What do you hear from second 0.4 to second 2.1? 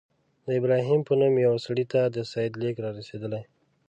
د ابراهیم په نوم یوه سړي ته